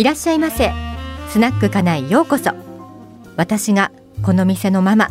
[0.00, 0.72] いらっしゃいませ。
[1.28, 2.52] スナックかないようこそ。
[3.36, 3.92] 私が
[4.22, 5.10] この店のママ。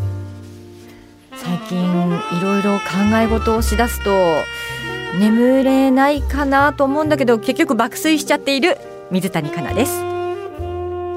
[1.35, 2.85] 最近いろいろ考
[3.21, 4.09] え事をしだすと
[5.19, 8.79] 眠れないかなと思うんだけど結局爆睡しちゃっている。
[9.11, 9.99] 水谷香奈です。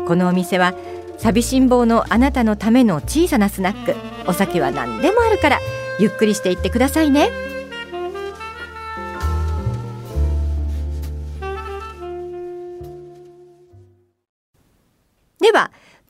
[0.06, 0.74] このお店は
[1.16, 3.94] 寂しん坊のあなたのための小さなスナック。
[4.28, 5.58] お酒は何でもあるから
[5.98, 7.30] ゆっくりしていってくださいね。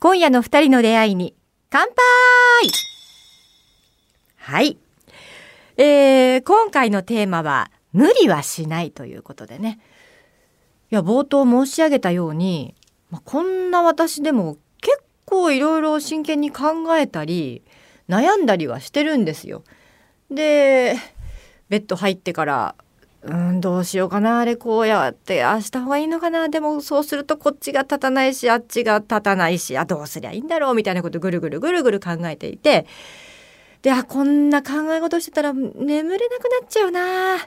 [0.03, 1.33] 今夜の二人の出会いに
[1.69, 1.95] 乾杯。
[4.35, 4.77] はい。
[5.77, 9.79] えー、今回のテーマは無理はしないということでね。
[10.91, 12.75] いや冒頭申し上げたように、
[13.11, 17.61] まあ、こんな私でも結構いろいろ真剣に考えたり
[18.09, 19.63] 悩んだりはしてるんですよ。
[20.29, 20.97] で
[21.69, 22.75] ベッド入ってから
[23.25, 32.85] うんどうしようかなあれこうやってあした方がいいのかなでもそうするとこっちが立たないしあっちが立たないしあどうすりゃいいんだろうみたいなことぐるぐるぐるぐる考えていて
[33.81, 37.39] であこんな考え事してたら眠れなくなっちゃうなっ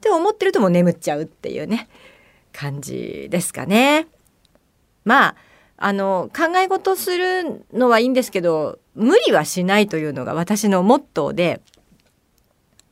[0.00, 1.88] て思ってるともう眠っちゃうっていうね
[2.52, 4.06] 感じですかね。
[5.04, 5.36] まあ
[5.76, 11.60] あの考え事するのはいいんですけど無理はしないというのが私のモットーで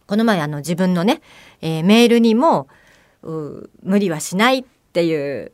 [0.09, 1.21] この前あの自分のね、
[1.61, 2.67] えー、メールにも
[3.23, 5.53] 「無理はしない」っていう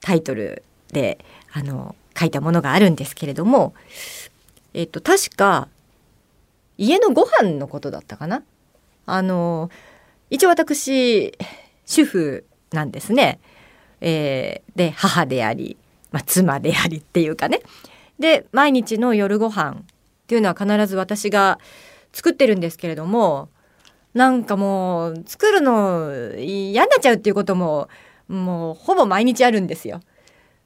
[0.00, 3.74] タイトルであの書いたものがあるんですけれども、
[4.74, 5.68] えっと、確か
[6.76, 8.42] 家のご飯のことだったかな？
[9.06, 9.70] あの
[10.30, 11.32] 一応私
[11.86, 13.38] 主婦なんですね。
[14.00, 15.76] えー、で母であり、
[16.10, 17.62] まあ、妻でありっていうかね。
[18.18, 19.84] で毎日の夜ご飯っ
[20.26, 21.60] ていうのは必ず私が
[22.12, 23.48] 作ってるんですけれども
[24.16, 27.90] なんかもう作るの嫌になっちゃうっていうことも
[28.28, 30.00] もうほぼ毎日あるんですよ。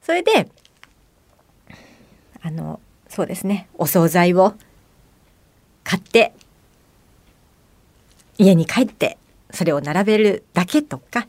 [0.01, 0.47] それで
[2.41, 2.79] あの
[3.09, 4.53] そうですねお惣菜を
[5.83, 6.31] 買って
[8.37, 9.17] 家に帰って
[9.51, 11.27] それを並べるだけとか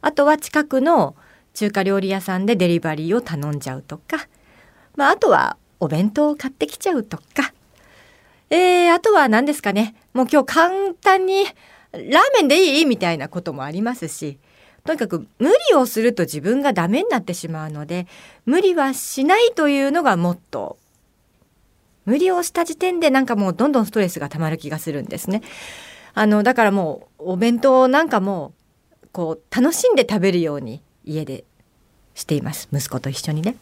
[0.00, 1.16] あとは近くの
[1.54, 4.28] 中華料理屋さんでデリバリーを頼んじゃうとか、
[4.94, 7.52] まあ、あとはお弁当を買ってきちゃうとか、
[8.50, 9.94] えー、あとは何ですかね。
[10.14, 11.44] もう今日簡単に
[11.92, 12.02] ラー
[12.34, 12.86] メンでいい？
[12.86, 14.38] みたいなこともありますし。
[14.84, 18.06] とにかく無理をすると自分がダメになってしまうので
[18.46, 22.10] 無理はしないというのがモットー。
[22.10, 25.42] 無理をした時点でなんかもうどんどんストレスがたまる気がするんですね。
[26.14, 28.54] あのだからもうお弁当なんかも
[29.12, 31.44] こう楽しんで食べるように家で
[32.14, 32.66] しています。
[32.72, 33.56] 息子と一緒にね。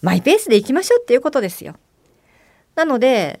[0.00, 1.74] マイペースで行きましょうっていうことですよ。
[2.74, 3.38] なので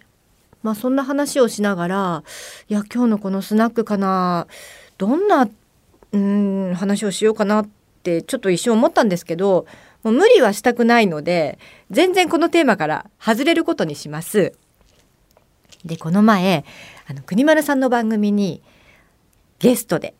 [0.62, 2.24] まあそんな話をしながら
[2.68, 4.46] いや今日のこのスナックかな
[4.98, 5.48] どんな
[6.12, 7.68] うん話をしようかなっ
[8.02, 9.66] てちょっと一瞬思ったんですけど
[10.02, 11.58] もう無理はしたくないので
[11.90, 14.52] 全然このテーマから外れることにします。
[15.84, 16.64] でこの前
[17.08, 18.62] あの国丸さんの番組に
[19.58, 20.14] ゲストで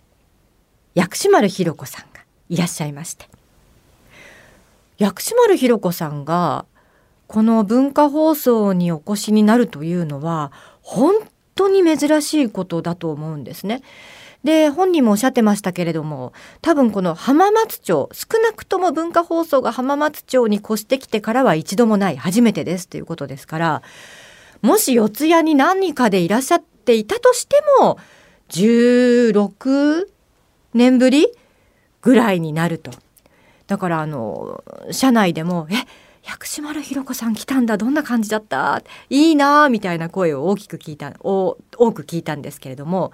[0.94, 3.28] 薬師丸ひろ子さんがいらっしゃいまして
[4.98, 6.64] 薬師丸ひろ子さんが
[7.32, 11.14] この文化放送にお越しになるというのは本
[11.54, 13.82] 当に珍しいことだと思うんですね。
[14.44, 23.82] で本人もおっしゃってましたけれども多分この浜松町少なくとも文化放送が浜松町に越してきてからは一度もない初めてですということですから
[24.60, 27.98] もし四谷に何かでいらっしゃっていたとしても
[28.50, 30.06] 16
[30.74, 31.28] 年ぶり
[32.02, 32.90] ぐらいになると。
[33.68, 35.76] だからあの社内でも「え
[36.22, 37.76] 薬師丸ひろ子さん来たんだ。
[37.76, 41.56] どんな感じだったいいな」みたいな声を大きく聞いた多
[41.92, 43.12] く聞いたんですけれども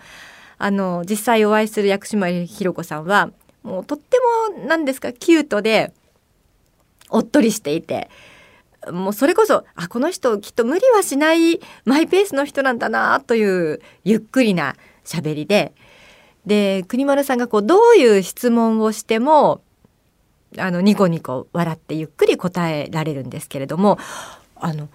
[0.58, 3.30] あの実際お会いする薬師丸ひろ子さんは
[3.62, 4.18] もうとって
[4.52, 5.92] も何ですかキュートで
[7.10, 8.10] おっとりしていて
[8.90, 15.72] もうそれこそあこの人きっと無理はしないマイペースの人なんだなというゆっくりな喋りで
[16.46, 19.62] で国丸さんがこうどういう質問をしても
[20.56, 23.98] あのニコニコ笑ってゆっくり答えられるんですけれども
[24.56, 24.88] あの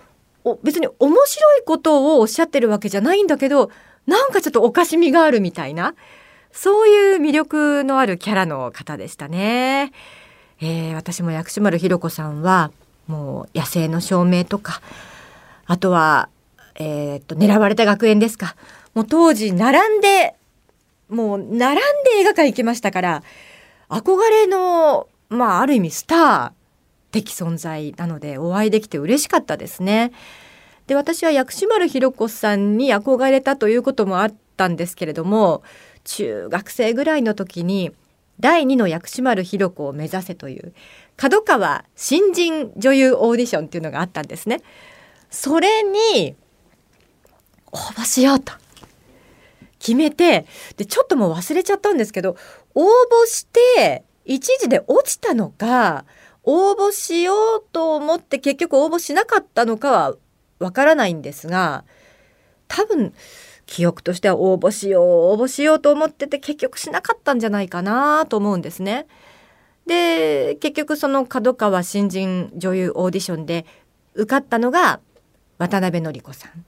[0.64, 3.70] 別に面白いことをおっしゃってるわけじゃないんだけど
[4.08, 5.96] なんかちょっとおかしみがあるみたいな
[6.52, 9.92] そういう魅力のあるキャラの方でしたね。
[10.62, 12.72] えー、私も薬師丸ひろ子さんは
[13.08, 14.82] もう野生の証明とか
[15.66, 16.30] あとは、
[16.76, 18.56] えー、っと狙われた学園ですか
[18.94, 20.36] もう当時並んで
[21.10, 23.24] もう並んで映画館行きましたから
[23.90, 26.52] 憧れのまあある意味スター
[27.12, 30.12] 的存在なのでお会いできて嬉しかったですね。
[30.88, 35.64] で私は薬師丸ひろ子さんに憧れたということもあったんですけれども
[36.04, 37.94] 中学生ぐらいの時に
[38.40, 40.74] 第2の薬師丸ひろ子を目指せという
[41.16, 44.62] 角川新人女優オーディションっていうのがあったんですね。
[45.30, 46.36] それに
[47.72, 48.54] 応募しようと
[49.80, 50.46] 決めて
[50.78, 52.36] でちょっともう忘れちゃったんですけど
[52.76, 52.88] 応募
[53.28, 56.06] して一時で落ちたのか
[56.44, 60.16] 応募しようと思って結局応募しなかったのかは
[60.60, 61.84] わからないんですが
[62.68, 63.14] 多分
[63.66, 69.08] 記憶としては応募しよう応募しようと思ってて結局しなかったんじゃないかなと思うんですね。
[69.86, 73.66] で結局その角川新人女優オーディションで
[74.14, 75.00] 受かったのが
[75.58, 76.66] 渡辺典子さん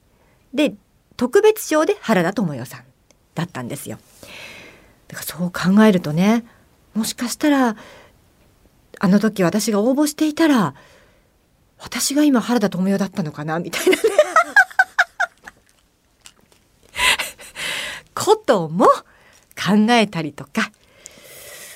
[0.54, 0.74] で
[1.18, 2.84] 特別賞で原田知世さん
[3.34, 3.98] だったんですよ。
[5.08, 6.46] だからそう考えるとね
[6.95, 7.75] もしかしたら
[9.00, 10.74] あの時私が応募していたら
[11.77, 14.00] 私が今原田知世だったのかなみたいなね
[18.15, 20.71] ことも考えたりとか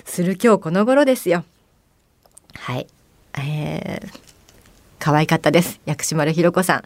[0.05, 1.43] する今日この頃ですよ。
[2.55, 2.87] はい、
[3.37, 4.19] えー、
[4.99, 6.83] 可愛かったです薬師丸ひろ子さん。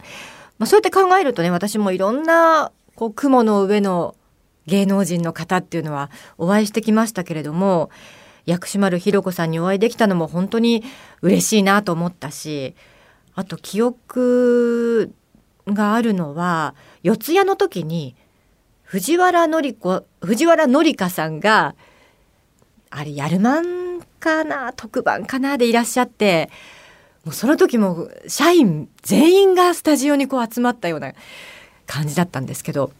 [0.58, 4.14] まあ、そうやって考えるとね私もいろんなこう雲の上の
[4.66, 7.90] 芸能人の方っていうのはお会いしてきましたけれども
[8.46, 10.84] 薬師丸ひろ子さんにお会いできたのも本当に
[11.22, 12.74] 嬉しいなと思ったし
[13.34, 15.12] あと記憶
[15.66, 18.14] があるのは四谷の時に
[18.82, 21.74] 藤原紀子藤原紀香さんが
[22.90, 26.50] あれやるまんかな特番かなでいらっしゃって
[27.24, 31.12] もうその時も社員全員がスタジオにこう集まったような
[31.86, 32.92] 感じだったんですけど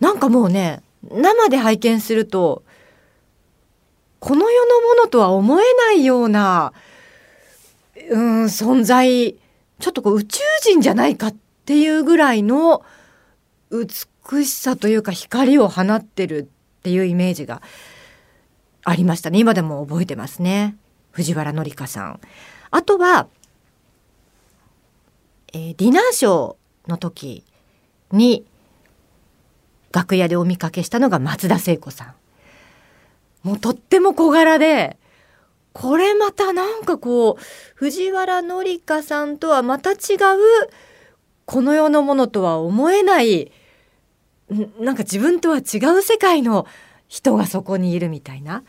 [0.00, 2.62] なんかもうね生で拝見すると
[4.20, 6.72] この世のものとは思えないような
[8.10, 9.36] うん存在
[9.78, 11.36] ちょっとこう宇宙人じゃないかっ
[11.66, 12.82] ていうぐらいの
[13.70, 16.38] 美しさというか光を放ってる
[16.78, 17.62] っていうイメージが
[18.84, 20.76] ありましたね今でも覚えてますね
[21.18, 22.20] 藤原紀香さん。
[22.70, 23.26] あとは、
[25.52, 27.44] えー、ディナーショーの時
[28.12, 28.46] に
[29.92, 32.14] 楽屋でお見かけしたのが松田聖子さん。
[33.42, 34.98] もうとっても小柄で
[35.72, 37.42] これまたなんかこう
[37.74, 39.98] 藤原紀香さんとはまた違う
[41.44, 43.52] この世のものとは思えない
[44.80, 46.66] なんか自分とは違う世界の
[47.06, 48.64] 人がそこにいるみたいな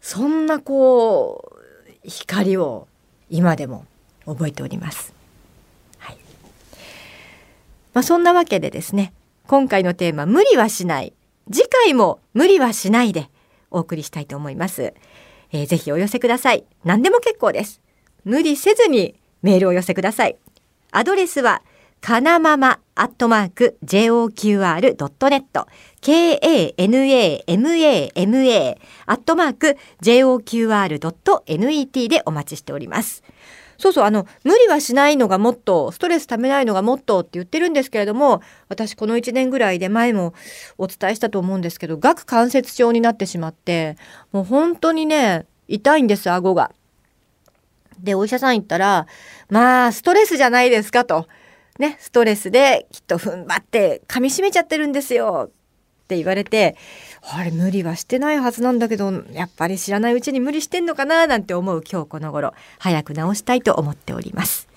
[0.00, 1.52] そんなこ
[1.94, 2.88] う光を
[3.28, 3.84] 今でも
[4.24, 5.12] 覚えております。
[5.98, 6.16] はい。
[7.92, 9.12] まあ、そんなわけでですね
[9.48, 11.12] 今回のテーマ「無理はしない」
[11.52, 13.28] 次回も無理はしないで。
[13.70, 14.94] お送りしたいと思います。
[15.52, 16.64] えー、ぜひお寄せください。
[16.84, 17.80] 何でも結構です。
[18.24, 20.36] 無理せずにメールを寄せください。
[20.92, 21.62] アドレスは
[22.00, 25.66] かなままアットマーク JOQR.net
[26.00, 26.78] k-a-n-a-m-a-m-a
[29.06, 33.22] アットマーク JOQR.net でお待ちしております。
[33.78, 40.34] そうそう、あの、無理はしないのがモットー、ストレスためないのがモットーって言ってるんですけれども、私この1年ぐらいで前も
[40.78, 43.96] お伝えしたと思うんですけど、顎関節症になってしまって、
[44.32, 46.72] もう本当にね、痛いんです、顎が。
[47.98, 49.06] で、お医者さん行ったら、
[49.48, 51.26] まあ、ストレスじゃないですかと。
[51.78, 56.76] ね、ストレスできっと踏ん張って噛み締めちゃってるんですよって言われて
[57.28, 64.68] あれ無理はしてないはずなんだけどやっぱり知らないうちに無理してんのかななんて思う今日この頃早く直したいと思っております。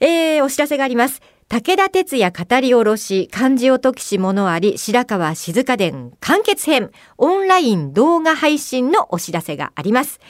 [0.00, 1.20] えー、お知らせがあります。
[1.48, 10.20] 武田鉄矢語り下ろし漢字を解きし物あり白川静香伝完結編オンライン動画配信のお知らせがあります。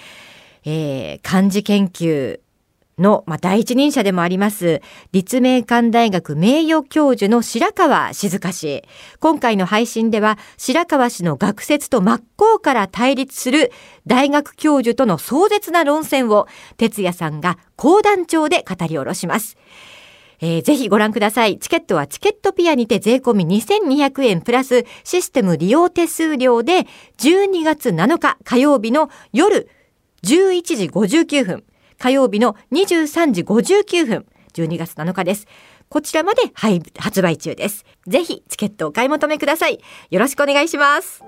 [0.64, 2.40] えー、漢字研究
[2.98, 8.84] の、まあ、第一人者でもあります立命館大学名誉教授の白川静香氏。
[9.20, 13.72] 今回の配信では白川氏の学説と真っ向から対立する
[14.06, 19.56] 大学教授との壮絶な論戦を哲也さんが講談調で語り下ろします。
[20.40, 21.58] えー、ぜひご覧ください。
[21.58, 26.86] チケットはチケットピアにて税込み2200円プラスシステム利用手数料で
[27.18, 29.68] 12月7日火曜日の夜
[30.22, 31.64] 11時59分。
[31.98, 35.48] 火曜日の23時59分、12月7日です。
[35.88, 37.84] こちらまで、はい、発売中です。
[38.06, 39.80] ぜひチケットお買い求めください。
[40.10, 41.24] よろしくお願いします。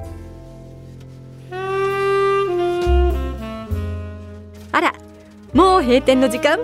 [4.71, 4.95] あら、
[5.55, 6.61] もう閉店の時間？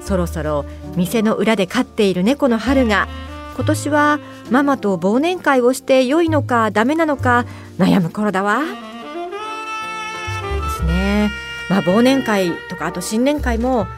[0.00, 0.64] そろそろ
[0.96, 3.08] 店の裏で飼っている猫の春が
[3.56, 4.20] 今年は
[4.50, 7.44] ママと忘年会をして良いのかダメなのか
[7.78, 8.62] 悩む頃だわ。
[11.74, 13.88] まあ、忘年会とかあと新年会も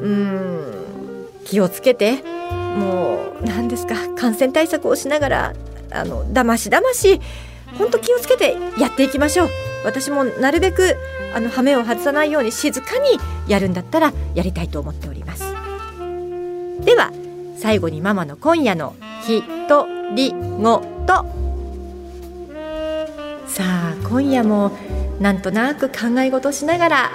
[0.00, 5.54] うん気をつけてもう何ですか感染対策をしながら
[5.90, 7.20] あのだましだまし
[7.76, 9.48] 本当気をつけてやっていきましょう。
[9.84, 10.96] 私もなるべく
[11.34, 15.42] あの羽目を外さないように静かにやるんだったらやりたいと思っております。
[16.84, 17.10] では
[17.58, 18.94] 最後にママの今夜の
[19.26, 21.26] ひとりごと。
[23.48, 24.70] さあ今夜も
[25.20, 27.10] なんとなく考え事しながら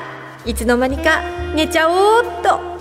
[0.45, 1.21] いつの間にか
[1.53, 2.78] 寝ちゃおうっと。